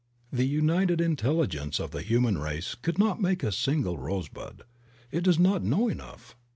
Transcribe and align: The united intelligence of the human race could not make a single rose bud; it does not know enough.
The 0.33 0.47
united 0.47 0.99
intelligence 0.99 1.79
of 1.79 1.91
the 1.91 2.01
human 2.01 2.39
race 2.39 2.73
could 2.73 2.97
not 2.97 3.21
make 3.21 3.43
a 3.43 3.51
single 3.51 3.99
rose 3.99 4.29
bud; 4.29 4.63
it 5.11 5.23
does 5.23 5.37
not 5.37 5.61
know 5.63 5.87
enough. 5.89 6.35